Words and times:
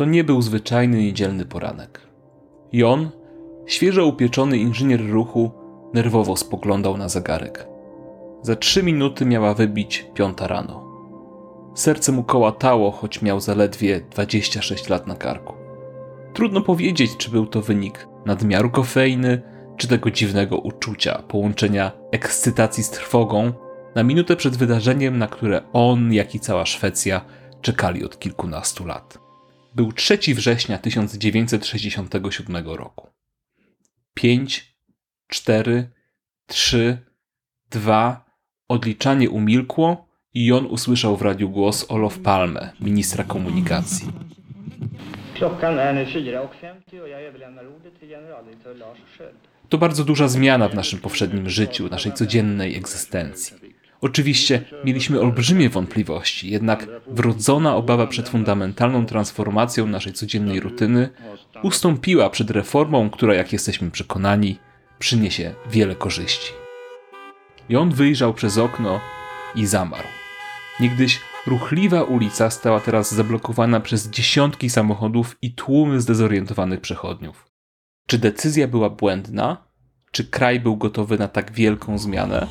to 0.00 0.04
nie 0.04 0.24
był 0.24 0.42
zwyczajny 0.42 0.98
niedzielny 0.98 1.44
poranek. 1.44 2.00
Jon, 2.72 3.10
świeżo 3.66 4.06
upieczony 4.06 4.58
inżynier 4.58 5.10
ruchu, 5.10 5.50
nerwowo 5.94 6.36
spoglądał 6.36 6.96
na 6.96 7.08
zegarek. 7.08 7.68
Za 8.42 8.56
trzy 8.56 8.82
minuty 8.82 9.26
miała 9.26 9.54
wybić 9.54 10.06
piąta 10.14 10.46
rano. 10.46 10.84
Serce 11.74 12.12
mu 12.12 12.22
kołatało, 12.22 12.90
choć 12.90 13.22
miał 13.22 13.40
zaledwie 13.40 14.00
26 14.10 14.88
lat 14.88 15.06
na 15.06 15.14
karku. 15.14 15.54
Trudno 16.34 16.60
powiedzieć, 16.60 17.16
czy 17.16 17.30
był 17.30 17.46
to 17.46 17.60
wynik 17.60 18.08
nadmiaru 18.26 18.70
kofeiny, 18.70 19.42
czy 19.76 19.88
tego 19.88 20.10
dziwnego 20.10 20.58
uczucia, 20.58 21.22
połączenia 21.28 21.92
ekscytacji 22.10 22.84
z 22.84 22.90
trwogą, 22.90 23.52
na 23.94 24.02
minutę 24.02 24.36
przed 24.36 24.56
wydarzeniem, 24.56 25.18
na 25.18 25.26
które 25.26 25.62
on, 25.72 26.12
jak 26.12 26.34
i 26.34 26.40
cała 26.40 26.66
Szwecja 26.66 27.20
czekali 27.60 28.04
od 28.04 28.18
kilkunastu 28.18 28.86
lat. 28.86 29.29
Był 29.74 29.92
3 29.92 30.18
września 30.34 30.78
1967 30.78 32.66
roku. 32.66 33.08
5, 34.14 34.74
4, 35.28 35.90
3, 36.46 36.98
2, 37.70 38.24
odliczanie 38.68 39.30
umilkło 39.30 40.08
i 40.34 40.52
on 40.52 40.66
usłyszał 40.66 41.16
w 41.16 41.22
radiu 41.22 41.50
głos 41.50 41.86
Olof 41.90 42.18
Palme, 42.18 42.72
ministra 42.80 43.24
komunikacji. 43.24 44.08
Klockan 45.34 45.78
är 45.78 45.92
nu 45.94 46.04
4.50 46.04 47.00
och 47.02 47.08
jag 47.08 47.22
överlämnar 47.22 47.64
ordet 47.64 48.00
till 48.00 48.08
generaldirektör 48.08 48.74
Lars 48.74 48.98
Sköld. 49.18 49.36
To 49.68 49.78
bardzo 49.78 50.04
duża 50.04 50.28
zmiana 50.28 50.68
w 50.68 50.74
naszym 50.74 50.98
powszednim 50.98 51.50
życiu, 51.50 51.88
naszej 51.88 52.12
codziennej 52.12 52.76
egzystencji. 52.76 53.56
Oczywiście 54.00 54.64
mieliśmy 54.84 55.20
olbrzymie 55.20 55.68
wątpliwości, 55.68 56.50
jednak 56.50 56.86
wrodzona 57.06 57.76
obawa 57.76 58.06
przed 58.06 58.28
fundamentalną 58.28 59.06
transformacją 59.06 59.86
naszej 59.86 60.12
codziennej 60.12 60.60
rutyny 60.60 61.08
ustąpiła 61.62 62.30
przed 62.30 62.50
reformą, 62.50 63.10
która, 63.10 63.34
jak 63.34 63.52
jesteśmy 63.52 63.90
przekonani, 63.90 64.58
przyniesie 64.98 65.54
wiele 65.70 65.94
korzyści. 65.94 66.52
I 67.68 67.76
on 67.76 67.90
wyjrzał 67.90 68.34
przez 68.34 68.58
okno 68.58 69.00
i 69.54 69.66
zamarł. 69.66 70.08
Niegdyś 70.80 71.20
ruchliwa 71.46 72.02
ulica 72.02 72.50
stała 72.50 72.80
teraz 72.80 73.14
zablokowana 73.14 73.80
przez 73.80 74.10
dziesiątki 74.10 74.70
samochodów 74.70 75.36
i 75.42 75.54
tłumy 75.54 76.00
zdezorientowanych 76.00 76.80
przechodniów. 76.80 77.46
Czy 78.06 78.18
decyzja 78.18 78.68
była 78.68 78.90
błędna? 78.90 79.56
Czy 80.12 80.24
kraj 80.24 80.60
był 80.60 80.76
gotowy 80.76 81.18
na 81.18 81.28
tak 81.28 81.52
wielką 81.52 81.98
zmianę? 81.98 82.46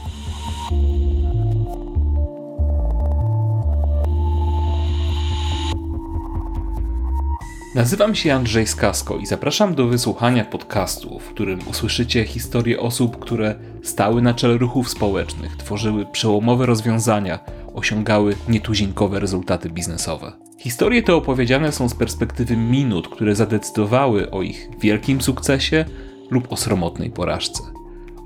Nazywam 7.80 8.16
się 8.16 8.34
Andrzej 8.34 8.68
Skasko 8.68 9.18
i 9.18 9.26
zapraszam 9.26 9.76
do 9.76 9.88
wysłuchania 9.88 10.46
podcastu, 10.46 11.20
w 11.20 11.30
którym 11.30 11.60
usłyszycie 11.68 12.26
historie 12.26 12.80
osób, 12.80 13.20
które 13.20 13.56
stały 13.84 14.22
na 14.22 14.34
czele 14.34 14.58
ruchów 14.58 14.90
społecznych, 14.90 15.58
tworzyły 15.58 16.06
przełomowe 16.06 16.66
rozwiązania, 16.66 17.40
osiągały 17.74 18.36
nietuzinkowe 18.50 19.20
rezultaty 19.20 19.70
biznesowe. 19.70 20.32
Historie 20.58 21.04
te 21.04 21.16
opowiedziane 21.16 21.72
są 21.72 21.90
z 21.90 21.96
perspektywy 21.96 22.58
minut, 22.58 23.08
które 23.08 23.36
zadecydowały 23.36 24.32
o 24.32 24.42
ich 24.42 24.70
wielkim 24.80 25.22
sukcesie 25.22 25.86
lub 26.30 26.52
o 26.52 26.58
sromotnej 26.58 27.12
porażce. 27.12 27.64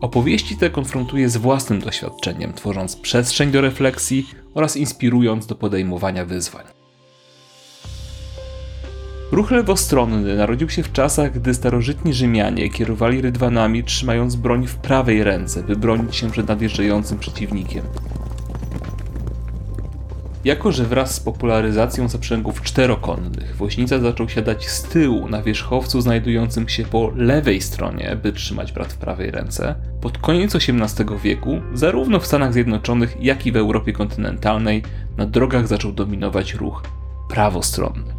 Opowieści 0.01 0.57
te 0.57 0.69
konfrontuję 0.69 1.29
z 1.29 1.37
własnym 1.37 1.79
doświadczeniem, 1.79 2.53
tworząc 2.53 2.95
przestrzeń 2.95 3.51
do 3.51 3.61
refleksji 3.61 4.29
oraz 4.53 4.77
inspirując 4.77 5.47
do 5.47 5.55
podejmowania 5.55 6.25
wyzwań. 6.25 6.82
Ruch 9.33 9.51
lewostronny 9.51 10.35
narodził 10.35 10.69
się 10.69 10.83
w 10.83 10.91
czasach, 10.91 11.33
gdy 11.33 11.53
starożytni 11.53 12.13
Rzymianie 12.13 12.69
kierowali 12.69 13.21
rydwanami, 13.21 13.83
trzymając 13.83 14.35
broń 14.35 14.67
w 14.67 14.75
prawej 14.75 15.23
ręce, 15.23 15.63
by 15.63 15.75
bronić 15.75 16.15
się 16.15 16.31
przed 16.31 16.47
nadjeżdżającym 16.47 17.19
przeciwnikiem. 17.19 17.83
Jako, 20.45 20.71
że 20.71 20.85
wraz 20.85 21.15
z 21.15 21.19
popularyzacją 21.19 22.07
zaprzęgów 22.07 22.61
czterokonnych 22.61 23.55
woźnica 23.55 23.99
zaczął 23.99 24.29
siadać 24.29 24.69
z 24.69 24.83
tyłu 24.83 25.29
na 25.29 25.41
wierzchowcu 25.41 26.01
znajdującym 26.01 26.69
się 26.69 26.83
po 26.83 27.11
lewej 27.15 27.61
stronie, 27.61 28.17
by 28.23 28.33
trzymać 28.33 28.71
brat 28.71 28.93
w 28.93 28.97
prawej 28.97 29.31
ręce, 29.31 29.75
pod 30.01 30.17
koniec 30.17 30.55
XVIII 30.55 31.19
wieku, 31.23 31.61
zarówno 31.73 32.19
w 32.19 32.27
Stanach 32.27 32.53
Zjednoczonych, 32.53 33.17
jak 33.19 33.45
i 33.45 33.51
w 33.51 33.57
Europie 33.57 33.93
kontynentalnej, 33.93 34.83
na 35.17 35.25
drogach 35.25 35.67
zaczął 35.67 35.91
dominować 35.91 36.53
ruch 36.53 36.83
prawostronny. 37.29 38.12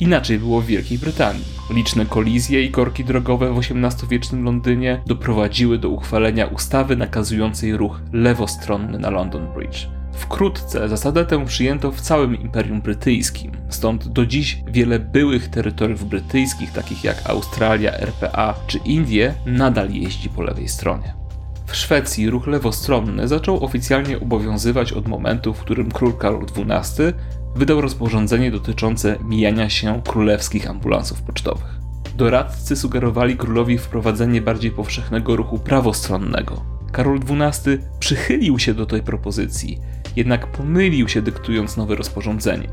Inaczej 0.00 0.38
było 0.38 0.60
w 0.60 0.66
Wielkiej 0.66 0.98
Brytanii. 0.98 1.44
Liczne 1.70 2.06
kolizje 2.06 2.64
i 2.64 2.70
korki 2.70 3.04
drogowe 3.04 3.52
w 3.52 3.58
XVIII-wiecznym 3.58 4.44
Londynie 4.44 5.02
doprowadziły 5.06 5.78
do 5.78 5.88
uchwalenia 5.88 6.46
ustawy 6.46 6.96
nakazującej 6.96 7.76
ruch 7.76 8.00
lewostronny 8.12 8.98
na 8.98 9.10
London 9.10 9.46
Bridge. 9.54 9.86
Wkrótce 10.12 10.88
zasadę 10.88 11.24
tę 11.24 11.44
przyjęto 11.44 11.92
w 11.92 12.00
całym 12.00 12.40
Imperium 12.40 12.82
Brytyjskim, 12.82 13.52
stąd 13.68 14.08
do 14.08 14.26
dziś 14.26 14.62
wiele 14.66 14.98
byłych 14.98 15.48
terytoriów 15.48 16.08
brytyjskich, 16.08 16.72
takich 16.72 17.04
jak 17.04 17.30
Australia, 17.30 17.92
RPA 17.92 18.54
czy 18.66 18.78
Indie, 18.78 19.34
nadal 19.46 19.90
jeździ 19.90 20.28
po 20.28 20.42
lewej 20.42 20.68
stronie. 20.68 21.14
W 21.66 21.76
Szwecji 21.76 22.30
ruch 22.30 22.46
lewostronny 22.46 23.28
zaczął 23.28 23.64
oficjalnie 23.64 24.20
obowiązywać 24.20 24.92
od 24.92 25.08
momentu, 25.08 25.54
w 25.54 25.60
którym 25.60 25.90
król 25.90 26.12
Karol 26.12 26.46
XII 26.56 27.04
wydał 27.56 27.80
rozporządzenie 27.80 28.50
dotyczące 28.50 29.18
mijania 29.24 29.70
się 29.70 30.02
królewskich 30.06 30.70
ambulansów 30.70 31.22
pocztowych. 31.22 31.80
Doradcy 32.16 32.76
sugerowali 32.76 33.36
królowi 33.36 33.78
wprowadzenie 33.78 34.42
bardziej 34.42 34.70
powszechnego 34.70 35.36
ruchu 35.36 35.58
prawostronnego. 35.58 36.62
Karol 36.92 37.20
XII 37.28 37.78
przychylił 37.98 38.58
się 38.58 38.74
do 38.74 38.86
tej 38.86 39.02
propozycji, 39.02 39.78
jednak 40.16 40.46
pomylił 40.46 41.08
się 41.08 41.22
dyktując 41.22 41.76
nowe 41.76 41.94
rozporządzenie. 41.94 42.68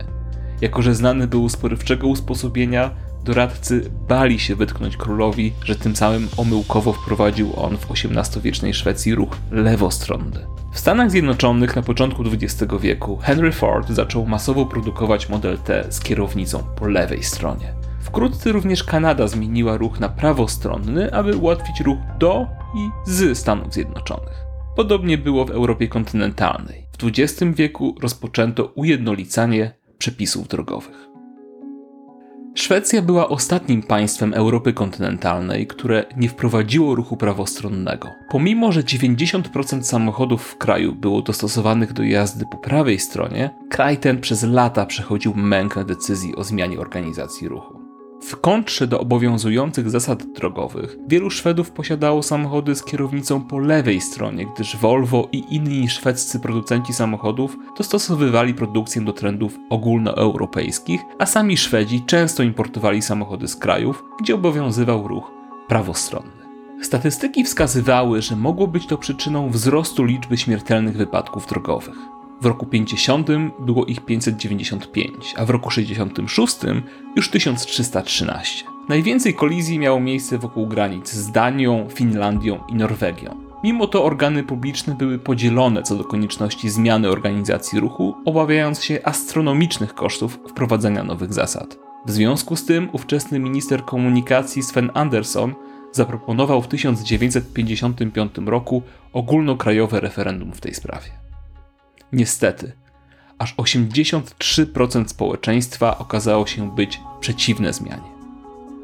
Jako, 0.62 0.81
że 0.81 0.96
znany 0.96 1.28
był 1.28 1.50
z 1.50 1.58
porywczego 1.58 2.08
usposobienia, 2.08 2.91
doradcy 3.24 3.91
bali 4.08 4.40
się 4.40 4.56
wytknąć 4.56 4.97
królowi, 4.97 5.53
że 5.64 5.75
tym 5.75 5.96
samym 5.96 6.28
omyłkowo 6.38 6.94
wprowadził 6.94 7.53
on 7.56 7.78
w 7.78 7.91
XVIII-wiecznej 7.91 8.74
Szwecji 8.74 9.16
ruch 9.16 9.38
lewostronny. 9.52 10.61
W 10.72 10.80
Stanach 10.80 11.12
Zjednoczonych 11.12 11.76
na 11.76 11.82
początku 11.82 12.24
XX 12.24 12.74
wieku 12.80 13.18
Henry 13.18 13.52
Ford 13.52 13.90
zaczął 13.90 14.26
masowo 14.26 14.66
produkować 14.66 15.30
Model 15.30 15.58
T 15.58 15.86
z 15.90 16.00
kierownicą 16.00 16.64
po 16.76 16.88
lewej 16.88 17.24
stronie. 17.24 17.74
Wkrótce 18.02 18.52
również 18.52 18.84
Kanada 18.84 19.28
zmieniła 19.28 19.78
ruch 19.78 20.00
na 20.00 20.09
prawostronny, 20.09 21.14
aby 21.14 21.38
ułatwić 21.38 21.82
ruch 21.82 21.98
do 22.20 22.48
i 22.76 22.90
z 23.06 23.38
Stanów 23.38 23.74
Zjednoczonych. 23.74 24.46
Podobnie 24.76 25.18
było 25.18 25.46
w 25.46 25.52
Europie 25.52 25.88
kontynentalnej. 25.88 26.88
W 27.00 27.06
XX 27.06 27.44
wieku 27.56 27.96
rozpoczęto 28.02 28.66
ujednolicanie 28.66 29.74
przepisów 29.98 30.48
drogowych. 30.48 31.11
Szwecja 32.56 33.02
była 33.02 33.30
ostatnim 33.30 33.84
państwem 33.84 34.34
Europy 34.34 34.74
kontynentalnej, 34.74 35.68
które 35.68 36.06
nie 36.18 36.30
wprowadziło 36.30 36.96
ruchu 36.96 37.18
prawostronnego. 37.18 38.10
Pomimo, 38.30 38.72
że 38.72 38.82
90% 38.82 39.84
samochodów 39.84 40.44
w 40.44 40.58
kraju 40.58 40.96
było 40.96 41.22
dostosowanych 41.22 41.94
do 41.94 42.04
jazdy 42.04 42.46
po 42.52 42.58
prawej 42.58 43.00
stronie, 43.00 43.50
kraj 43.70 43.98
ten 43.98 44.22
przez 44.22 44.44
lata 44.44 44.86
przechodził 44.86 45.34
mękę 45.36 45.86
decyzji 45.86 46.36
o 46.36 46.44
zmianie 46.44 46.80
organizacji 46.80 47.48
ruchu. 47.48 47.81
W 48.22 48.42
kontrze 48.42 48.88
do 48.88 49.00
obowiązujących 49.00 49.90
zasad 49.90 50.24
drogowych, 50.24 50.98
wielu 51.08 51.30
Szwedów 51.30 51.72
posiadało 51.72 52.24
samochody 52.24 52.76
z 52.76 52.84
kierownicą 52.84 53.42
po 53.42 53.59
lewej 53.59 54.02
stronie, 54.02 54.46
gdyż 54.56 54.78
Volvo 54.78 55.30
i 55.32 55.44
inni 55.50 55.90
szwedzcy 55.90 56.40
producenci 56.40 56.94
samochodów 56.94 57.58
dostosowywali 57.78 58.54
produkcję 58.54 59.02
do 59.02 59.14
trendów 59.14 59.58
ogólnoeuropejskich, 59.70 61.02
a 61.20 61.26
sami 61.26 61.58
Szwedzi 61.58 62.04
często 62.06 62.44
importowali 62.44 63.02
samochody 63.02 63.47
z 63.47 63.56
krajów, 63.56 64.03
gdzie 64.20 64.35
obowiązywał 64.35 65.08
ruch 65.08 65.32
prawostronny. 65.68 66.41
Statystyki 66.82 67.44
wskazywały, 67.44 68.22
że 68.22 68.35
mogło 68.35 68.68
być 68.68 68.88
to 68.88 68.97
przyczyną 68.97 69.50
wzrostu 69.50 70.03
liczby 70.03 70.38
śmiertelnych 70.38 70.97
wypadków 70.97 71.47
drogowych. 71.47 72.21
W 72.41 72.46
roku 72.46 72.66
50 72.66 73.28
było 73.59 73.85
ich 73.85 74.05
595, 74.05 75.34
a 75.38 75.46
w 75.46 75.49
roku 75.49 75.70
66 75.70 76.58
już 77.16 77.29
1313. 77.29 78.66
Najwięcej 78.90 79.34
kolizji 79.34 79.79
miało 79.79 79.99
miejsce 79.99 80.38
wokół 80.38 80.67
granic 80.67 81.11
z 81.11 81.32
Danią, 81.32 81.88
Finlandią 81.90 82.59
i 82.70 82.76
Norwegią. 82.76 83.35
Mimo 83.64 83.88
to 83.88 84.03
organy 84.03 84.43
publiczne 84.43 84.96
były 84.96 85.20
podzielone 85.20 85.84
co 85.84 85.96
do 85.96 86.03
konieczności 86.03 86.70
zmiany 86.70 87.09
organizacji 87.09 87.79
ruchu, 87.79 88.16
obawiając 88.26 88.84
się 88.84 88.99
astronomicznych 89.03 89.94
kosztów 89.94 90.40
wprowadzenia 90.49 91.03
nowych 91.03 91.34
zasad. 91.34 91.79
W 92.05 92.11
związku 92.11 92.55
z 92.55 92.66
tym 92.66 92.90
ówczesny 92.94 93.40
minister 93.40 93.85
komunikacji 93.85 94.64
Sven 94.64 94.91
Andersson 94.94 95.55
zaproponował 95.91 96.61
w 96.61 96.67
1955 96.67 98.32
roku 98.46 98.82
ogólnokrajowe 99.14 99.99
referendum 99.99 100.52
w 100.52 100.61
tej 100.61 100.73
sprawie. 100.73 101.31
Niestety, 102.13 102.72
aż 103.40 103.55
83% 103.55 105.08
społeczeństwa 105.08 105.97
okazało 105.97 106.47
się 106.47 106.75
być 106.75 107.02
przeciwne 107.19 107.73
zmianie. 107.73 108.11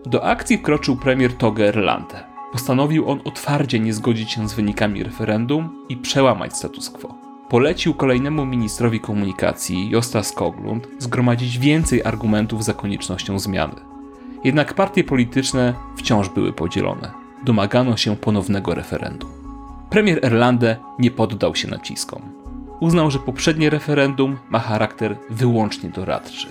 Do 0.06 0.24
akcji 0.24 0.57
wkroczył 0.57 0.95
premier 0.95 1.33
Toge 1.33 1.68
Erlande. 1.68 2.24
Postanowił 2.51 3.09
on 3.09 3.21
otwarcie 3.25 3.79
nie 3.79 3.94
zgodzić 3.94 4.31
się 4.31 4.50
z 4.50 4.53
wynikami 4.53 5.03
referendum 5.03 5.85
i 5.89 5.97
przełamać 5.97 6.57
status 6.57 6.89
quo. 6.89 7.15
Polecił 7.50 7.94
kolejnemu 7.94 8.45
ministrowi 8.45 9.00
komunikacji, 9.00 9.89
Josta 9.89 10.24
Skoglund, 10.24 10.88
zgromadzić 11.00 11.57
więcej 11.57 12.03
argumentów 12.03 12.63
za 12.63 12.74
koniecznością 12.74 13.39
zmiany. 13.39 13.75
Jednak 14.44 14.74
partie 14.74 15.03
polityczne 15.03 15.74
wciąż 15.97 16.29
były 16.29 16.53
podzielone. 16.53 17.12
Domagano 17.45 17.97
się 17.97 18.15
ponownego 18.15 18.75
referendum. 18.75 19.29
Premier 19.89 20.25
Erlande 20.25 20.77
nie 21.00 21.12
poddał 21.12 21.56
się 21.56 21.68
naciskom. 21.68 22.47
Uznał, 22.79 23.12
że 23.12 23.19
poprzednie 23.19 23.69
referendum 23.69 24.38
ma 24.50 24.59
charakter 24.59 25.15
wyłącznie 25.29 25.89
doradczy. 25.89 26.47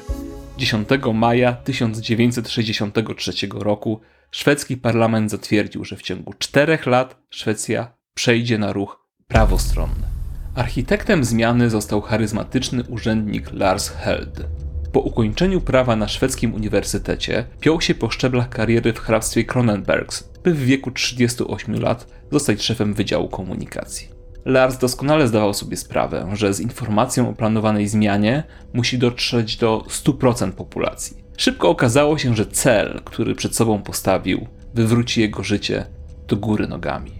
10 0.58 0.88
maja 1.14 1.52
1963 1.52 3.32
roku 3.54 4.00
szwedzki 4.30 4.76
parlament 4.76 5.30
zatwierdził, 5.30 5.84
że 5.84 5.96
w 5.96 6.02
ciągu 6.02 6.32
czterech 6.38 6.86
lat 6.86 7.16
Szwecja 7.30 7.92
przejdzie 8.14 8.58
na 8.58 8.72
ruch 8.72 9.06
prawostronny. 9.28 10.06
Architektem 10.54 11.24
zmiany 11.24 11.70
został 11.70 12.00
charyzmatyczny 12.00 12.84
urzędnik 12.88 13.52
Lars 13.52 13.88
Held. 13.88 14.46
Po 14.92 15.00
ukończeniu 15.00 15.60
prawa 15.60 15.96
na 15.96 16.08
szwedzkim 16.08 16.54
uniwersytecie 16.54 17.44
piął 17.60 17.80
się 17.80 17.94
po 17.94 18.10
szczeblach 18.10 18.48
kariery 18.48 18.92
w 18.92 18.98
hrabstwie 18.98 19.44
Kronenbergs, 19.44 20.28
by 20.44 20.54
w 20.54 20.64
wieku 20.64 20.90
38 20.90 21.80
lat 21.80 22.06
zostać 22.32 22.62
szefem 22.62 22.94
Wydziału 22.94 23.28
Komunikacji. 23.28 24.15
Lars 24.46 24.78
doskonale 24.78 25.28
zdawał 25.28 25.54
sobie 25.54 25.76
sprawę, 25.76 26.28
że 26.32 26.54
z 26.54 26.60
informacją 26.60 27.28
o 27.28 27.32
planowanej 27.32 27.88
zmianie 27.88 28.42
musi 28.74 28.98
dotrzeć 28.98 29.56
do 29.56 29.84
100% 29.88 30.52
populacji. 30.52 31.16
Szybko 31.36 31.68
okazało 31.68 32.18
się, 32.18 32.36
że 32.36 32.46
cel, 32.46 33.00
który 33.04 33.34
przed 33.34 33.56
sobą 33.56 33.82
postawił, 33.82 34.46
wywróci 34.74 35.20
jego 35.20 35.42
życie 35.42 35.86
do 36.28 36.36
góry 36.36 36.68
nogami. 36.68 37.12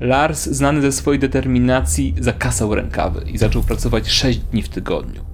Lars, 0.00 0.46
znany 0.46 0.80
ze 0.82 0.92
swojej 0.92 1.20
determinacji, 1.20 2.14
zakasał 2.20 2.74
rękawy 2.74 3.24
i 3.32 3.38
zaczął 3.38 3.62
pracować 3.62 4.08
6 4.08 4.38
dni 4.38 4.62
w 4.62 4.68
tygodniu. 4.68 5.24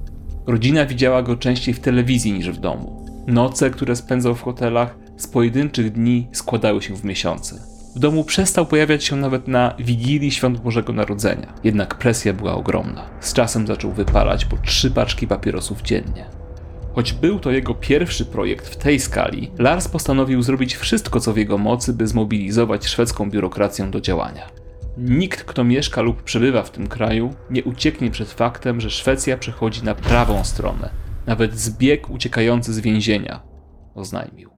Rodzina 0.47 0.87
widziała 0.87 1.23
go 1.23 1.37
częściej 1.37 1.75
w 1.75 1.81
telewizji 1.81 2.32
niż 2.32 2.50
w 2.50 2.61
domu. 2.61 3.06
Noce, 3.26 3.70
które 3.70 3.97
spędzał 3.97 4.35
w 4.35 4.43
hotelach, 4.43 4.94
z 5.17 5.26
pojedynczych 5.26 5.93
dni 5.93 6.29
składały 6.32 6.82
się 6.82 6.97
w 6.97 7.05
miesiące. 7.05 7.68
W 7.98 8.00
domu 8.00 8.24
przestał 8.24 8.66
pojawiać 8.66 9.04
się 9.04 9.16
nawet 9.16 9.48
na 9.48 9.74
Wigilii 9.78 10.30
Świąt 10.30 10.60
Bożego 10.60 10.92
Narodzenia. 10.92 11.54
Jednak 11.64 11.94
presja 11.94 12.32
była 12.32 12.54
ogromna. 12.54 13.04
Z 13.20 13.32
czasem 13.32 13.66
zaczął 13.66 13.92
wypalać 13.92 14.44
po 14.44 14.56
trzy 14.56 14.90
paczki 14.90 15.26
papierosów 15.26 15.82
dziennie. 15.82 16.26
Choć 16.94 17.12
był 17.12 17.38
to 17.38 17.50
jego 17.50 17.74
pierwszy 17.74 18.24
projekt 18.24 18.68
w 18.68 18.76
tej 18.76 19.00
skali, 19.00 19.50
Lars 19.58 19.88
postanowił 19.88 20.42
zrobić 20.42 20.76
wszystko, 20.76 21.20
co 21.20 21.32
w 21.32 21.36
jego 21.36 21.58
mocy, 21.58 21.92
by 21.92 22.06
zmobilizować 22.06 22.86
szwedzką 22.86 23.30
biurokrację 23.30 23.86
do 23.86 24.00
działania. 24.00 24.50
Nikt, 24.98 25.44
kto 25.44 25.64
mieszka 25.64 26.02
lub 26.02 26.22
przebywa 26.22 26.62
w 26.62 26.70
tym 26.70 26.86
kraju, 26.86 27.34
nie 27.50 27.64
ucieknie 27.64 28.10
przed 28.10 28.30
faktem, 28.30 28.80
że 28.80 28.90
Szwecja 28.90 29.36
przechodzi 29.36 29.84
na 29.84 29.94
prawą 29.94 30.44
stronę, 30.44 30.90
nawet 31.26 31.58
zbieg 31.58 32.10
uciekający 32.10 32.72
z 32.72 32.80
więzienia, 32.80 33.42
oznajmił. 33.94 34.57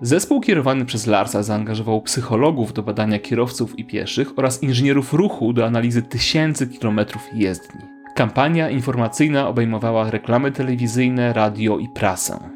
Zespół 0.00 0.40
kierowany 0.40 0.84
przez 0.84 1.06
Larsa 1.06 1.42
zaangażował 1.42 2.02
psychologów 2.02 2.72
do 2.72 2.82
badania 2.82 3.18
kierowców 3.18 3.78
i 3.78 3.84
pieszych 3.84 4.32
oraz 4.38 4.62
inżynierów 4.62 5.12
ruchu 5.12 5.52
do 5.52 5.66
analizy 5.66 6.02
tysięcy 6.02 6.66
kilometrów 6.66 7.22
jezdni. 7.34 7.80
Kampania 8.14 8.70
informacyjna 8.70 9.48
obejmowała 9.48 10.10
reklamy 10.10 10.52
telewizyjne, 10.52 11.32
radio 11.32 11.78
i 11.78 11.88
prasę. 11.88 12.50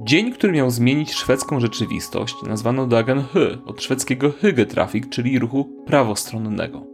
Dzień, 0.00 0.32
który 0.32 0.52
miał 0.52 0.70
zmienić 0.70 1.12
szwedzką 1.12 1.60
rzeczywistość, 1.60 2.34
nazwano 2.46 2.86
Dagen 2.86 3.22
H 3.22 3.40
od 3.66 3.82
szwedzkiego 3.82 4.30
Hygetrafik, 4.32 5.08
czyli 5.08 5.38
ruchu 5.38 5.64
prawostronnego. 5.86 6.86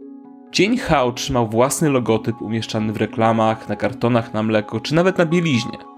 Dzień 0.51 0.77
H 0.77 1.03
otrzymał 1.03 1.49
własny 1.49 1.89
logotyp 1.89 2.41
umieszczany 2.41 2.93
w 2.93 2.97
reklamach, 2.97 3.69
na 3.69 3.75
kartonach 3.75 4.33
na 4.33 4.43
mleko 4.43 4.79
czy 4.79 4.95
nawet 4.95 5.17
na 5.17 5.25
bieliźnie. 5.25 5.90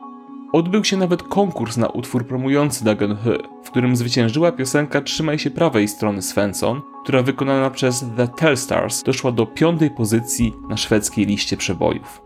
Odbył 0.53 0.83
się 0.83 0.97
nawet 0.97 1.23
konkurs 1.23 1.77
na 1.77 1.87
utwór 1.87 2.27
promujący 2.27 2.85
Dagen 2.85 3.15
H, 3.15 3.29
w 3.63 3.71
którym 3.71 3.95
zwyciężyła 3.95 4.51
piosenka 4.51 5.01
Trzymaj 5.01 5.39
się 5.39 5.51
prawej 5.51 5.87
strony 5.87 6.21
Svensson, 6.21 6.81
która 7.03 7.23
wykonana 7.23 7.69
przez 7.69 8.05
The 8.17 8.27
Telsstars 8.27 9.03
doszła 9.03 9.31
do 9.31 9.45
piątej 9.45 9.91
pozycji 9.91 10.53
na 10.69 10.77
szwedzkiej 10.77 11.25
liście 11.25 11.57
przebojów. 11.57 12.21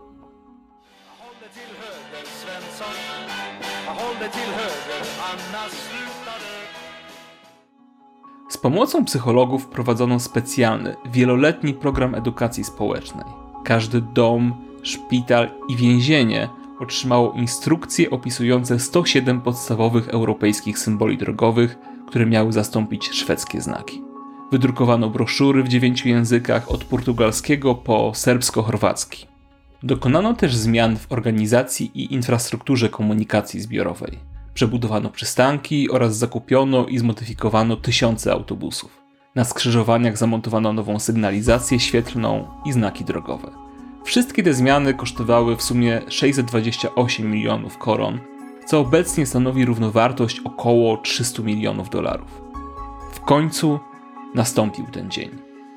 Z 8.48 8.56
pomocą 8.58 9.04
psychologów 9.04 9.66
prowadzono 9.66 10.20
specjalny, 10.20 10.96
wieloletni 11.06 11.74
program 11.74 12.14
edukacji 12.14 12.64
społecznej. 12.64 13.26
Każdy 13.64 14.00
dom, 14.00 14.54
szpital 14.82 15.50
i 15.68 15.76
więzienie 15.76 16.48
otrzymało 16.80 17.32
instrukcje 17.32 18.10
opisujące 18.10 18.78
107 18.78 19.40
podstawowych 19.40 20.08
europejskich 20.08 20.78
symboli 20.78 21.18
drogowych, 21.18 21.78
które 22.08 22.26
miały 22.26 22.52
zastąpić 22.52 23.10
szwedzkie 23.10 23.60
znaki. 23.60 24.02
Wydrukowano 24.52 25.10
broszury 25.10 25.62
w 25.62 25.68
dziewięciu 25.68 26.08
językach 26.08 26.70
od 26.70 26.84
portugalskiego 26.84 27.74
po 27.74 28.12
serbsko-chorwacki. 28.14 29.26
Dokonano 29.82 30.34
też 30.34 30.56
zmian 30.56 30.96
w 30.96 31.12
organizacji 31.12 31.90
i 31.94 32.14
infrastrukturze 32.14 32.88
komunikacji 32.88 33.60
zbiorowej. 33.60 34.18
Przebudowano 34.54 35.10
przystanki 35.10 35.90
oraz 35.90 36.16
zakupiono 36.16 36.86
i 36.86 36.98
zmodyfikowano 36.98 37.76
tysiące 37.76 38.32
autobusów. 38.32 39.02
Na 39.34 39.44
skrzyżowaniach 39.44 40.18
zamontowano 40.18 40.72
nową 40.72 40.98
sygnalizację 40.98 41.80
świetlną 41.80 42.48
i 42.64 42.72
znaki 42.72 43.04
drogowe. 43.04 43.67
Wszystkie 44.04 44.42
te 44.42 44.54
zmiany 44.54 44.94
kosztowały 44.94 45.56
w 45.56 45.62
sumie 45.62 46.00
628 46.08 47.30
milionów 47.30 47.78
koron, 47.78 48.20
co 48.66 48.80
obecnie 48.80 49.26
stanowi 49.26 49.64
równowartość 49.64 50.40
około 50.44 50.96
300 50.96 51.42
milionów 51.42 51.90
dolarów. 51.90 52.42
W 53.12 53.20
końcu 53.20 53.80
nastąpił 54.34 54.86
ten 54.86 55.10
dzień. 55.10 55.30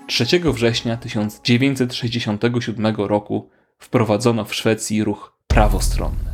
3 0.08 0.26
września 0.54 0.98
1967 0.98 2.96
roku 2.96 3.50
wprowadzono 3.80 4.46
w 4.46 4.56
Szwecji 4.56 5.04
ruch 5.04 5.34
prawostronny. 5.48 6.32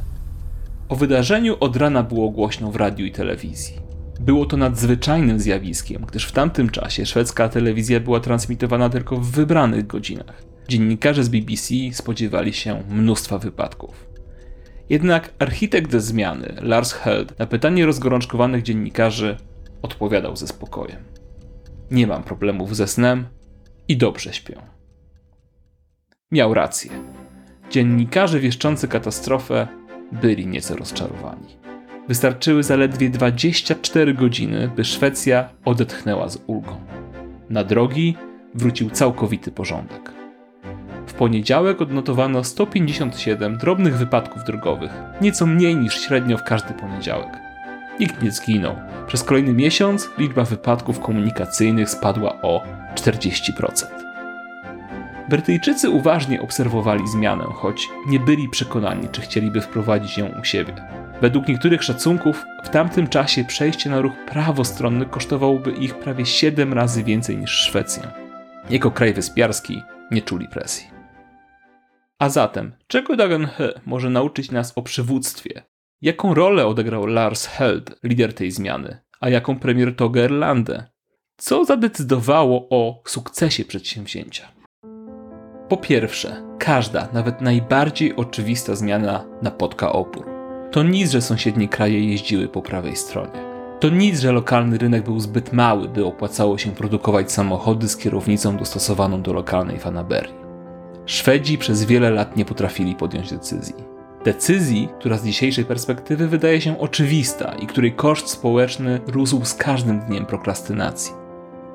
O 0.89 0.95
wydarzeniu 0.95 1.57
od 1.59 1.75
rana 1.75 2.03
było 2.03 2.29
głośno 2.29 2.71
w 2.71 2.75
radiu 2.75 3.05
i 3.05 3.11
telewizji. 3.11 3.75
Było 4.19 4.45
to 4.45 4.57
nadzwyczajnym 4.57 5.39
zjawiskiem, 5.39 6.05
gdyż 6.07 6.25
w 6.25 6.31
tamtym 6.31 6.69
czasie 6.69 7.05
szwedzka 7.05 7.49
telewizja 7.49 7.99
była 7.99 8.19
transmitowana 8.19 8.89
tylko 8.89 9.17
w 9.17 9.31
wybranych 9.31 9.87
godzinach. 9.87 10.43
Dziennikarze 10.67 11.23
z 11.23 11.29
BBC 11.29 11.73
spodziewali 11.93 12.53
się 12.53 12.83
mnóstwa 12.89 13.37
wypadków. 13.37 14.07
Jednak 14.89 15.33
architekt 15.39 15.95
zmiany, 15.95 16.55
Lars 16.61 16.93
Held, 16.93 17.39
na 17.39 17.45
pytanie 17.45 17.85
rozgorączkowanych 17.85 18.63
dziennikarzy 18.63 19.37
odpowiadał 19.81 20.35
ze 20.35 20.47
spokojem. 20.47 21.03
Nie 21.91 22.07
mam 22.07 22.23
problemów 22.23 22.75
ze 22.75 22.87
snem 22.87 23.25
i 23.87 23.97
dobrze 23.97 24.33
śpię. 24.33 24.55
Miał 26.31 26.53
rację. 26.53 26.91
Dziennikarze 27.69 28.39
wieszczący 28.39 28.87
katastrofę 28.87 29.67
byli 30.11 30.47
nieco 30.47 30.75
rozczarowani. 30.75 31.57
Wystarczyły 32.07 32.63
zaledwie 32.63 33.09
24 33.09 34.13
godziny, 34.13 34.71
by 34.75 34.85
Szwecja 34.85 35.49
odetchnęła 35.65 36.29
z 36.29 36.39
ulgą. 36.47 36.81
Na 37.49 37.63
drogi 37.63 38.15
wrócił 38.53 38.89
całkowity 38.89 39.51
porządek. 39.51 40.16
W 41.07 41.13
poniedziałek 41.13 41.81
odnotowano 41.81 42.43
157 42.43 43.57
drobnych 43.57 43.97
wypadków 43.97 44.43
drogowych, 44.43 44.91
nieco 45.21 45.45
mniej 45.45 45.75
niż 45.75 46.01
średnio 46.01 46.37
w 46.37 46.43
każdy 46.43 46.73
poniedziałek. 46.73 47.39
Nikt 47.99 48.21
nie 48.21 48.31
zginął. 48.31 48.75
Przez 49.07 49.23
kolejny 49.23 49.53
miesiąc 49.53 50.09
liczba 50.17 50.43
wypadków 50.43 50.99
komunikacyjnych 50.99 51.89
spadła 51.89 52.41
o 52.41 52.63
40%. 52.95 53.85
Brytyjczycy 55.29 55.89
uważnie 55.89 56.41
obserwowali 56.41 57.07
zmianę, 57.07 57.43
choć 57.53 57.89
nie 58.07 58.19
byli 58.19 58.49
przekonani, 58.49 59.07
czy 59.11 59.21
chcieliby 59.21 59.61
wprowadzić 59.61 60.17
ją 60.17 60.29
u 60.41 60.43
siebie. 60.43 60.73
Według 61.21 61.47
niektórych 61.47 61.83
szacunków 61.83 62.45
w 62.63 62.69
tamtym 62.69 63.07
czasie 63.07 63.43
przejście 63.43 63.89
na 63.89 64.01
ruch 64.01 64.13
prawostronny 64.27 65.05
kosztowałoby 65.05 65.71
ich 65.71 65.95
prawie 65.95 66.25
7 66.25 66.73
razy 66.73 67.03
więcej 67.03 67.37
niż 67.37 67.51
Szwecja. 67.51 68.03
Jako 68.69 68.91
kraj 68.91 69.13
wyspiarski 69.13 69.83
nie 70.11 70.21
czuli 70.21 70.47
presji. 70.47 70.96
A 72.19 72.29
zatem, 72.29 72.75
czego 72.87 73.15
Dagen 73.15 73.45
He 73.45 73.81
może 73.85 74.09
nauczyć 74.09 74.51
nas 74.51 74.73
o 74.77 74.81
przywództwie? 74.81 75.63
Jaką 76.01 76.33
rolę 76.33 76.67
odegrał 76.67 77.05
Lars 77.05 77.45
Held, 77.45 77.99
lider 78.03 78.33
tej 78.33 78.51
zmiany, 78.51 78.97
a 79.19 79.29
jaką 79.29 79.59
premier 79.59 79.95
Toge 79.95 80.23
Erlande? 80.23 80.85
Co 81.37 81.65
zadecydowało 81.65 82.67
o 82.69 83.01
sukcesie 83.05 83.65
przedsięwzięcia? 83.65 84.47
Po 85.69 85.77
pierwsze, 85.77 86.43
każda, 86.59 87.07
nawet 87.13 87.41
najbardziej 87.41 88.15
oczywista 88.15 88.75
zmiana 88.75 89.25
napotka 89.41 89.91
opór. 89.91 90.25
To 90.71 90.83
nic, 90.83 91.11
że 91.11 91.21
sąsiednie 91.21 91.67
kraje 91.67 92.11
jeździły 92.11 92.47
po 92.47 92.61
prawej 92.61 92.95
stronie. 92.95 93.47
To 93.79 93.89
nic, 93.89 94.19
że 94.19 94.31
lokalny 94.31 94.77
rynek 94.77 95.03
był 95.03 95.19
zbyt 95.19 95.53
mały, 95.53 95.89
by 95.89 96.05
opłacało 96.05 96.57
się 96.57 96.71
produkować 96.71 97.31
samochody 97.31 97.87
z 97.89 97.97
kierownicą 97.97 98.57
dostosowaną 98.57 99.21
do 99.21 99.33
lokalnej 99.33 99.79
fanaberii. 99.79 100.46
Szwedzi 101.07 101.57
przez 101.57 101.83
wiele 101.83 102.09
lat 102.09 102.37
nie 102.37 102.45
potrafili 102.45 102.95
podjąć 102.95 103.29
decyzji. 103.29 103.75
Decyzji, 104.25 104.89
która 104.99 105.17
z 105.17 105.25
dzisiejszej 105.25 105.65
perspektywy 105.65 106.27
wydaje 106.27 106.61
się 106.61 106.79
oczywista 106.79 107.51
i 107.51 107.67
której 107.67 107.93
koszt 107.93 108.29
społeczny 108.29 108.99
rósł 109.07 109.45
z 109.45 109.53
każdym 109.53 109.99
dniem 109.99 110.25
prokrastynacji. 110.25 111.13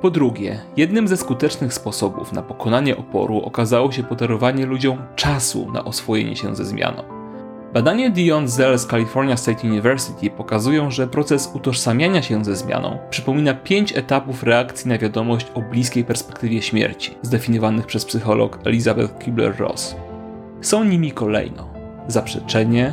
Po 0.01 0.11
drugie, 0.11 0.61
jednym 0.77 1.09
ze 1.09 1.17
skutecznych 1.17 1.75
sposobów 1.75 2.33
na 2.33 2.43
pokonanie 2.43 2.97
oporu 2.97 3.43
okazało 3.43 3.93
się 3.93 4.03
podarowanie 4.03 4.67
ludziom 4.67 4.99
czasu 5.17 5.73
na 5.73 5.85
oswojenie 5.85 6.37
się 6.37 6.57
ze 6.57 6.65
zmianą. 6.65 7.22
Badania 7.73 8.11
Dion 8.11 8.49
Zell 8.49 8.79
z 8.79 8.87
California 8.87 9.37
State 9.37 9.69
University 9.69 10.31
pokazują, 10.31 10.91
że 10.91 11.07
proces 11.07 11.51
utożsamiania 11.55 12.23
się 12.23 12.45
ze 12.45 12.57
zmianą 12.57 12.99
przypomina 13.11 13.55
pięć 13.55 13.97
etapów 13.97 14.43
reakcji 14.43 14.89
na 14.89 14.99
wiadomość 14.99 15.47
o 15.55 15.61
bliskiej 15.61 16.05
perspektywie 16.05 16.63
śmierci, 16.63 17.15
zdefiniowanych 17.23 17.87
przez 17.87 18.05
psycholog 18.05 18.59
Elizabeth 18.65 19.15
Kubler-Ross. 19.19 19.95
Są 20.61 20.85
nimi 20.85 21.13
kolejno 21.13 21.69
zaprzeczenie, 22.09 22.93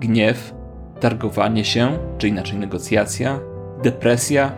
gniew, 0.00 0.54
targowanie 1.00 1.64
się, 1.64 1.98
czy 2.18 2.28
inaczej 2.28 2.58
negocjacja, 2.58 3.40
depresja 3.82 4.52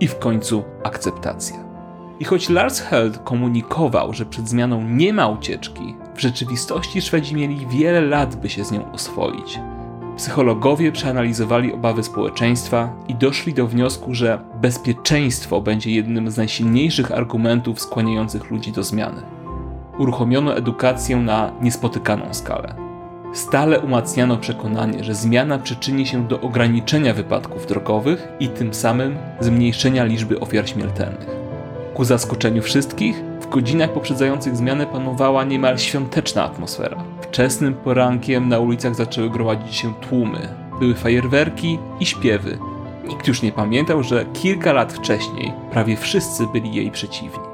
i 0.00 0.08
w 0.08 0.18
końcu 0.18 0.64
akceptacja. 0.84 1.56
I 2.20 2.24
choć 2.24 2.48
Lars 2.48 2.80
Held 2.80 3.18
komunikował, 3.18 4.12
że 4.12 4.26
przed 4.26 4.48
zmianą 4.48 4.82
nie 4.82 5.12
ma 5.12 5.28
ucieczki, 5.28 5.94
w 6.18 6.20
rzeczywistości 6.20 7.02
Szwedzi 7.02 7.34
mieli 7.34 7.66
wiele 7.66 8.00
lat, 8.00 8.36
by 8.36 8.48
się 8.48 8.64
z 8.64 8.72
nią 8.72 8.92
oswoić. 8.92 9.60
Psychologowie 10.16 10.92
przeanalizowali 10.92 11.72
obawy 11.72 12.02
społeczeństwa 12.02 12.92
i 13.08 13.14
doszli 13.14 13.54
do 13.54 13.66
wniosku, 13.66 14.14
że 14.14 14.38
bezpieczeństwo 14.60 15.60
będzie 15.60 15.90
jednym 15.90 16.30
z 16.30 16.36
najsilniejszych 16.36 17.12
argumentów 17.12 17.80
skłaniających 17.80 18.50
ludzi 18.50 18.72
do 18.72 18.82
zmiany. 18.82 19.22
Uruchomiono 19.98 20.56
edukację 20.56 21.16
na 21.16 21.52
niespotykaną 21.60 22.34
skalę. 22.34 22.74
Stale 23.32 23.80
umacniano 23.80 24.36
przekonanie, 24.36 25.04
że 25.04 25.14
zmiana 25.14 25.58
przyczyni 25.58 26.06
się 26.06 26.28
do 26.28 26.40
ograniczenia 26.40 27.14
wypadków 27.14 27.66
drogowych 27.66 28.28
i 28.40 28.48
tym 28.48 28.74
samym 28.74 29.16
zmniejszenia 29.40 30.04
liczby 30.04 30.40
ofiar 30.40 30.68
śmiertelnych. 30.68 31.28
Ku 31.94 32.04
zaskoczeniu 32.04 32.62
wszystkich, 32.62 33.27
w 33.48 33.50
godzinach 33.50 33.92
poprzedzających 33.92 34.56
zmianę 34.56 34.86
panowała 34.86 35.44
niemal 35.44 35.78
świąteczna 35.78 36.44
atmosfera. 36.44 37.04
Wczesnym 37.20 37.74
porankiem 37.74 38.48
na 38.48 38.58
ulicach 38.58 38.94
zaczęły 38.94 39.30
gromadzić 39.30 39.74
się 39.74 39.94
tłumy. 39.94 40.48
Były 40.80 40.94
fajerwerki 40.94 41.78
i 42.00 42.06
śpiewy. 42.06 42.58
Nikt 43.08 43.28
już 43.28 43.42
nie 43.42 43.52
pamiętał, 43.52 44.02
że 44.02 44.24
kilka 44.24 44.72
lat 44.72 44.92
wcześniej 44.92 45.52
prawie 45.70 45.96
wszyscy 45.96 46.46
byli 46.46 46.74
jej 46.74 46.90
przeciwni. 46.90 47.44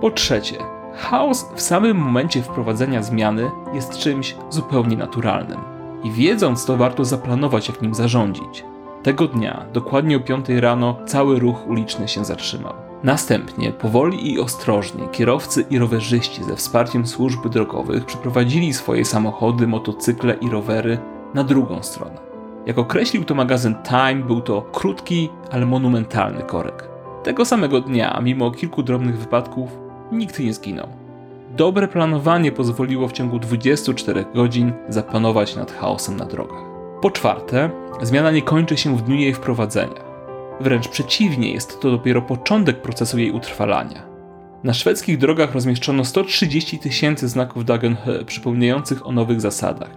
Po 0.00 0.10
trzecie, 0.10 0.56
chaos 0.96 1.46
w 1.54 1.60
samym 1.60 1.96
momencie 1.96 2.42
wprowadzenia 2.42 3.02
zmiany 3.02 3.50
jest 3.74 3.98
czymś 3.98 4.36
zupełnie 4.50 4.96
naturalnym. 4.96 5.60
I 6.04 6.10
wiedząc 6.10 6.64
to, 6.64 6.76
warto 6.76 7.04
zaplanować, 7.04 7.68
jak 7.68 7.82
nim 7.82 7.94
zarządzić. 7.94 8.64
Tego 9.02 9.28
dnia, 9.28 9.64
dokładnie 9.72 10.16
o 10.16 10.20
5 10.20 10.48
rano, 10.48 10.96
cały 11.06 11.38
ruch 11.38 11.66
uliczny 11.66 12.08
się 12.08 12.24
zatrzymał. 12.24 12.81
Następnie, 13.04 13.72
powoli 13.72 14.32
i 14.32 14.40
ostrożnie, 14.40 15.08
kierowcy 15.12 15.64
i 15.70 15.78
rowerzyści 15.78 16.44
ze 16.44 16.56
wsparciem 16.56 17.06
służb 17.06 17.48
drogowych 17.48 18.04
przeprowadzili 18.04 18.74
swoje 18.74 19.04
samochody, 19.04 19.66
motocykle 19.66 20.34
i 20.34 20.50
rowery 20.50 20.98
na 21.34 21.44
drugą 21.44 21.82
stronę. 21.82 22.16
Jak 22.66 22.78
określił 22.78 23.24
to 23.24 23.34
magazyn 23.34 23.74
Time, 23.88 24.24
był 24.26 24.40
to 24.40 24.62
krótki, 24.62 25.28
ale 25.50 25.66
monumentalny 25.66 26.42
korek. 26.42 26.88
Tego 27.22 27.44
samego 27.44 27.80
dnia, 27.80 28.20
mimo 28.22 28.50
kilku 28.50 28.82
drobnych 28.82 29.18
wypadków, 29.18 29.78
nikt 30.12 30.38
nie 30.38 30.54
zginął. 30.54 30.88
Dobre 31.56 31.88
planowanie 31.88 32.52
pozwoliło 32.52 33.08
w 33.08 33.12
ciągu 33.12 33.38
24 33.38 34.24
godzin 34.34 34.72
zapanować 34.88 35.56
nad 35.56 35.72
chaosem 35.72 36.16
na 36.16 36.24
drogach. 36.24 36.64
Po 37.00 37.10
czwarte, 37.10 37.70
zmiana 38.02 38.30
nie 38.30 38.42
kończy 38.42 38.76
się 38.76 38.96
w 38.96 39.02
dniu 39.02 39.16
jej 39.16 39.34
wprowadzenia. 39.34 40.11
Wręcz 40.60 40.88
przeciwnie, 40.88 41.52
jest 41.52 41.80
to 41.80 41.90
dopiero 41.90 42.22
początek 42.22 42.82
procesu 42.82 43.18
jej 43.18 43.32
utrwalania. 43.32 44.02
Na 44.64 44.74
szwedzkich 44.74 45.18
drogach 45.18 45.54
rozmieszczono 45.54 46.04
130 46.04 46.78
tysięcy 46.78 47.28
znaków 47.28 47.64
Dagenhö 47.64 48.24
przypominających 48.24 49.06
o 49.06 49.12
nowych 49.12 49.40
zasadach. 49.40 49.90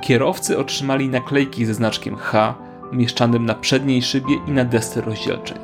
Kierowcy 0.00 0.58
otrzymali 0.58 1.08
naklejki 1.08 1.66
ze 1.66 1.74
znaczkiem 1.74 2.16
H 2.16 2.54
umieszczanym 2.92 3.46
na 3.46 3.54
przedniej 3.54 4.02
szybie 4.02 4.34
i 4.48 4.50
na 4.50 4.64
desce 4.64 5.00
rozdzielczej. 5.00 5.56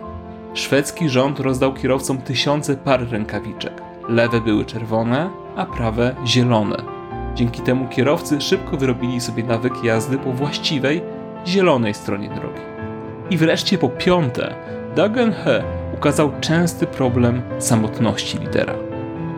Szwedzki 0.54 1.08
rząd 1.08 1.40
rozdał 1.40 1.74
kierowcom 1.74 2.18
tysiące 2.18 2.76
par 2.76 3.10
rękawiczek. 3.10 3.82
Lewe 4.08 4.40
były 4.40 4.64
czerwone, 4.64 5.30
a 5.56 5.66
prawe 5.66 6.16
zielone. 6.26 6.76
Dzięki 7.34 7.62
temu 7.62 7.88
kierowcy 7.88 8.40
szybko 8.40 8.76
wyrobili 8.76 9.20
sobie 9.20 9.44
nawyk 9.44 9.84
jazdy 9.84 10.18
po 10.18 10.32
właściwej, 10.32 11.02
zielonej 11.46 11.94
stronie 11.94 12.28
drogi. 12.28 12.69
I 13.30 13.36
wreszcie 13.36 13.78
po 13.78 13.88
piąte, 13.88 14.54
Dagen 14.96 15.32
He 15.32 15.62
ukazał 15.94 16.32
częsty 16.40 16.86
problem 16.86 17.42
samotności 17.58 18.38
lidera. 18.38 18.74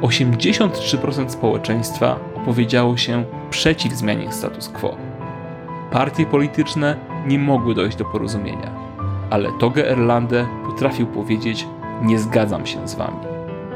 83% 0.02 1.28
społeczeństwa 1.30 2.20
opowiedziało 2.34 2.96
się 2.96 3.24
przeciw 3.50 3.92
zmianie 3.92 4.32
status 4.32 4.68
quo. 4.68 4.96
Partie 5.90 6.26
polityczne 6.26 6.96
nie 7.26 7.38
mogły 7.38 7.74
dojść 7.74 7.96
do 7.96 8.04
porozumienia, 8.04 8.70
ale 9.30 9.48
Toge 9.60 9.90
Erlande 9.90 10.46
potrafił 10.66 11.06
powiedzieć: 11.06 11.66
Nie 12.02 12.18
zgadzam 12.18 12.66
się 12.66 12.88
z 12.88 12.94
wami. 12.94 13.16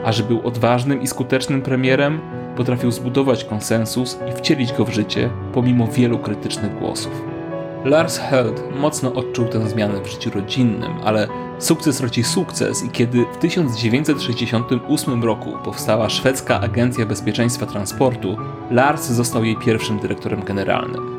A 0.04 0.12
że 0.12 0.22
był 0.22 0.46
odważnym 0.46 1.02
i 1.02 1.06
skutecznym 1.06 1.62
premierem, 1.62 2.20
potrafił 2.56 2.90
zbudować 2.90 3.44
konsensus 3.44 4.18
i 4.30 4.36
wcielić 4.36 4.72
go 4.72 4.84
w 4.84 4.90
życie 4.94 5.30
pomimo 5.52 5.86
wielu 5.86 6.18
krytycznych 6.18 6.78
głosów. 6.78 7.35
Lars 7.84 8.18
Held 8.18 8.62
mocno 8.76 9.12
odczuł 9.12 9.48
tę 9.48 9.68
zmianę 9.68 10.00
w 10.00 10.06
życiu 10.06 10.30
rodzinnym, 10.30 10.92
ale 11.04 11.28
sukces 11.58 12.00
rodzi 12.00 12.24
sukces 12.24 12.84
i 12.84 12.90
kiedy 12.90 13.24
w 13.32 13.36
1968 13.36 15.24
roku 15.24 15.52
powstała 15.64 16.08
szwedzka 16.08 16.60
Agencja 16.60 17.06
Bezpieczeństwa 17.06 17.66
Transportu, 17.66 18.36
Lars 18.70 19.06
został 19.06 19.44
jej 19.44 19.56
pierwszym 19.56 19.98
dyrektorem 19.98 20.44
generalnym. 20.44 21.16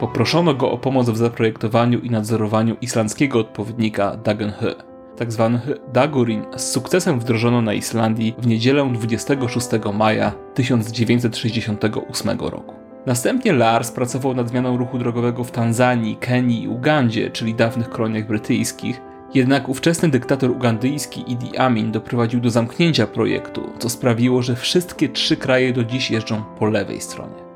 Poproszono 0.00 0.54
go 0.54 0.70
o 0.70 0.78
pomoc 0.78 1.10
w 1.10 1.16
zaprojektowaniu 1.16 1.98
i 1.98 2.10
nadzorowaniu 2.10 2.76
islandzkiego 2.80 3.38
odpowiednika 3.38 4.16
Dagenhö. 4.24 4.74
Tak 5.16 5.32
zwany 5.32 5.60
Dagurin 5.92 6.44
z 6.56 6.72
sukcesem 6.72 7.20
wdrożono 7.20 7.62
na 7.62 7.72
Islandii 7.72 8.34
w 8.38 8.46
niedzielę 8.46 8.90
26 8.92 9.68
maja 9.94 10.32
1968 10.54 12.40
roku. 12.40 12.79
Następnie 13.06 13.52
Lars 13.52 13.90
pracował 13.90 14.34
nad 14.34 14.48
zmianą 14.48 14.76
ruchu 14.76 14.98
drogowego 14.98 15.44
w 15.44 15.50
Tanzanii, 15.50 16.16
Kenii 16.16 16.62
i 16.62 16.68
Ugandzie, 16.68 17.30
czyli 17.30 17.54
dawnych 17.54 17.90
koloniach 17.90 18.26
brytyjskich. 18.26 19.00
Jednak 19.34 19.68
ówczesny 19.68 20.08
dyktator 20.08 20.50
ugandyjski 20.50 21.32
Idi 21.32 21.56
Amin 21.56 21.92
doprowadził 21.92 22.40
do 22.40 22.50
zamknięcia 22.50 23.06
projektu, 23.06 23.70
co 23.78 23.88
sprawiło, 23.88 24.42
że 24.42 24.56
wszystkie 24.56 25.08
trzy 25.08 25.36
kraje 25.36 25.72
do 25.72 25.84
dziś 25.84 26.10
jeżdżą 26.10 26.44
po 26.58 26.66
lewej 26.66 27.00
stronie. 27.00 27.50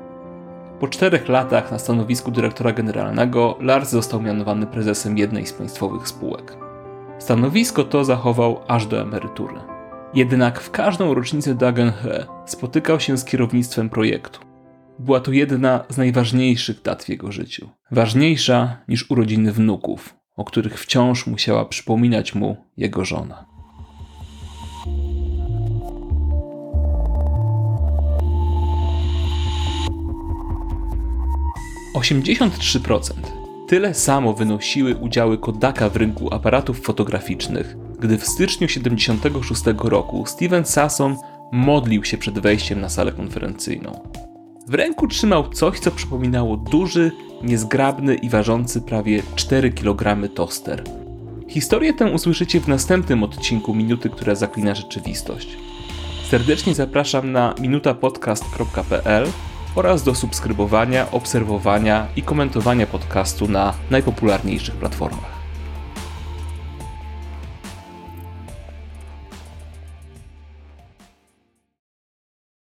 Po 0.80 0.88
czterech 0.88 1.28
latach 1.28 1.70
na 1.72 1.78
stanowisku 1.78 2.30
dyrektora 2.30 2.72
generalnego 2.72 3.56
Lars 3.60 3.90
został 3.90 4.22
mianowany 4.22 4.66
prezesem 4.66 5.18
jednej 5.18 5.46
z 5.46 5.52
państwowych 5.52 6.08
spółek. 6.08 6.56
Stanowisko 7.18 7.84
to 7.84 8.04
zachował 8.04 8.60
aż 8.68 8.86
do 8.86 9.00
emerytury. 9.00 9.54
Jednak 10.14 10.60
w 10.60 10.70
każdą 10.70 11.14
rocznicę 11.14 11.54
Dagenhe 11.54 12.26
spotykał 12.46 13.00
się 13.00 13.18
z 13.18 13.24
kierownictwem 13.24 13.90
projektu. 13.90 14.43
Była 14.98 15.20
to 15.20 15.32
jedna 15.32 15.84
z 15.88 15.96
najważniejszych 15.96 16.82
dat 16.82 17.04
w 17.04 17.08
jego 17.08 17.32
życiu. 17.32 17.68
Ważniejsza 17.90 18.76
niż 18.88 19.10
urodziny 19.10 19.52
wnuków, 19.52 20.14
o 20.36 20.44
których 20.44 20.80
wciąż 20.80 21.26
musiała 21.26 21.64
przypominać 21.64 22.34
mu 22.34 22.56
jego 22.76 23.04
żona. 23.04 23.46
Osiemdziesiąt 31.94 32.58
trzy 32.58 32.80
procent. 32.80 33.32
Tyle 33.68 33.94
samo 33.94 34.34
wynosiły 34.34 34.96
udziały 34.96 35.38
Kodaka 35.38 35.88
w 35.88 35.96
rynku 35.96 36.34
aparatów 36.34 36.80
fotograficznych, 36.80 37.76
gdy 38.00 38.18
w 38.18 38.26
styczniu 38.26 38.68
76 38.68 39.62
roku 39.78 40.26
Steven 40.26 40.64
Sasson 40.64 41.16
modlił 41.52 42.04
się 42.04 42.18
przed 42.18 42.38
wejściem 42.38 42.80
na 42.80 42.88
salę 42.88 43.12
konferencyjną. 43.12 44.08
W 44.66 44.74
ręku 44.74 45.08
trzymał 45.08 45.48
coś, 45.48 45.80
co 45.80 45.90
przypominało 45.90 46.56
duży, 46.56 47.12
niezgrabny 47.42 48.14
i 48.14 48.28
ważący 48.28 48.80
prawie 48.80 49.22
4 49.34 49.72
kg 49.72 50.28
toster. 50.34 50.84
Historię 51.48 51.94
tę 51.94 52.12
usłyszycie 52.12 52.60
w 52.60 52.68
następnym 52.68 53.22
odcinku 53.22 53.74
Minuty, 53.74 54.10
która 54.10 54.34
zaklina 54.34 54.74
rzeczywistość. 54.74 55.48
Serdecznie 56.28 56.74
zapraszam 56.74 57.32
na 57.32 57.54
minutapodcast.pl 57.60 59.26
oraz 59.74 60.02
do 60.02 60.14
subskrybowania, 60.14 61.10
obserwowania 61.10 62.06
i 62.16 62.22
komentowania 62.22 62.86
podcastu 62.86 63.48
na 63.48 63.74
najpopularniejszych 63.90 64.74
platformach. 64.74 65.43